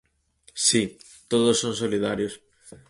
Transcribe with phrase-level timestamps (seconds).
[0.65, 0.81] Si,
[1.31, 2.33] todos son solidarios.